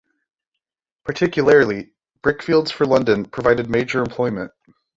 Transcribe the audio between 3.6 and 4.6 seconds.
major employment.